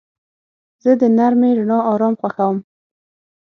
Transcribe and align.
زه 0.83 0.91
د 1.01 1.03
نرمې 1.17 1.49
رڼا 1.57 1.79
آرام 1.91 2.13
خوښوم. 2.19 2.57